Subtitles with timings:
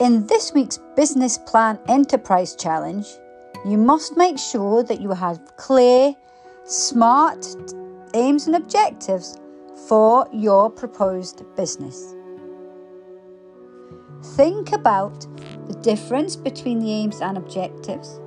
[0.00, 3.06] In this week's Business Plan Enterprise Challenge,
[3.66, 6.14] you must make sure that you have clear,
[6.64, 7.46] smart
[8.14, 9.36] aims and objectives
[9.86, 12.14] for your proposed business.
[14.36, 15.26] Think about
[15.68, 18.18] the difference between the aims and objectives.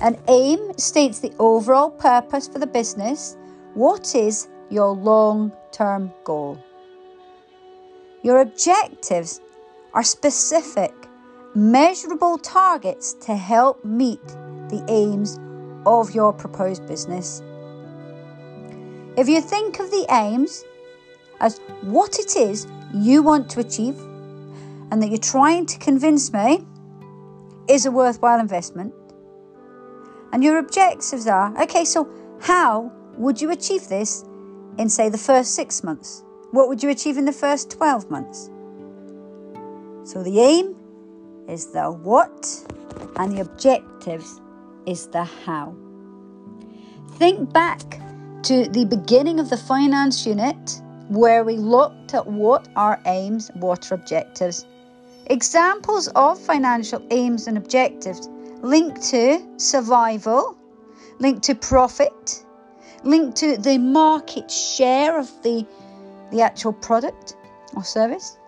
[0.00, 3.36] An aim states the overall purpose for the business.
[3.74, 6.58] What is your long term goal?
[8.24, 9.40] Your objectives
[9.94, 10.92] are specific,
[11.54, 14.24] measurable targets to help meet
[14.68, 15.38] the aims
[15.86, 17.42] of your proposed business.
[19.16, 20.64] If you think of the aims
[21.40, 23.98] as what it is you want to achieve
[24.90, 26.66] and that you're trying to convince me
[27.68, 28.92] is a worthwhile investment,
[30.32, 32.08] and your objectives are okay, so
[32.40, 34.24] how would you achieve this
[34.78, 36.24] in, say, the first six months?
[36.52, 38.50] What would you achieve in the first 12 months?
[40.10, 40.74] So the aim
[41.48, 42.66] is the what,
[43.14, 44.40] and the objectives
[44.84, 45.72] is the how.
[47.12, 47.80] Think back
[48.42, 53.92] to the beginning of the finance unit where we looked at what are aims, what
[53.92, 54.66] are objectives.
[55.26, 58.28] Examples of financial aims and objectives
[58.62, 60.58] linked to survival,
[61.20, 62.44] linked to profit,
[63.04, 65.64] linked to the market share of the,
[66.32, 67.36] the actual product
[67.76, 68.39] or service,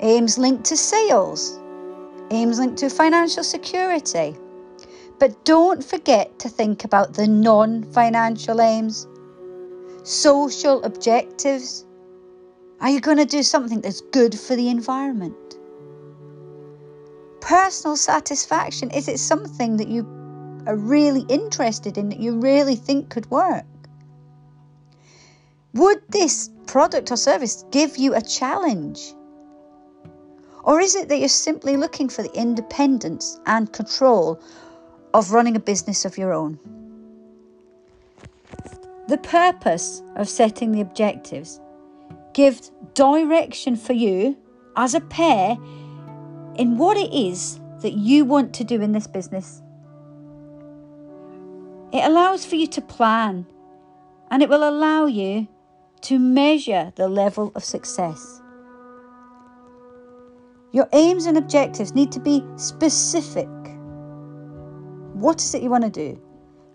[0.00, 1.58] aims linked to sales,
[2.30, 4.36] aims linked to financial security.
[5.18, 9.06] But don't forget to think about the non financial aims,
[10.02, 11.84] social objectives.
[12.80, 15.56] Are you going to do something that's good for the environment?
[17.40, 20.02] Personal satisfaction is it something that you
[20.66, 23.64] are really interested in, that you really think could work?
[25.74, 29.14] Would this product or service give you a challenge?
[30.66, 34.40] Or is it that you're simply looking for the independence and control
[35.14, 36.58] of running a business of your own?
[39.06, 41.60] The purpose of setting the objectives
[42.34, 44.36] gives direction for you
[44.76, 45.56] as a pair
[46.56, 49.62] in what it is that you want to do in this business.
[51.92, 53.46] It allows for you to plan
[54.32, 55.46] and it will allow you
[56.02, 58.42] to measure the level of success.
[60.76, 63.48] Your aims and objectives need to be specific.
[65.14, 66.20] What is it you want to do?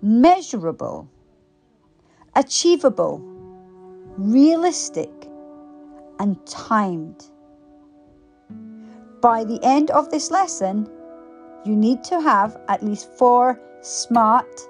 [0.00, 1.06] Measurable,
[2.34, 3.18] achievable,
[4.16, 5.10] realistic,
[6.18, 7.26] and timed.
[9.20, 10.88] By the end of this lesson,
[11.66, 14.62] you need to have at least four SMART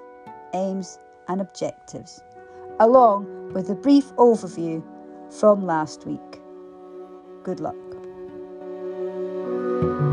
[0.53, 0.99] aims
[1.29, 2.21] and objectives,
[2.81, 4.83] along with a brief overview
[5.39, 6.41] from last week.
[7.45, 7.90] Good luck.
[9.81, 10.10] Thank you.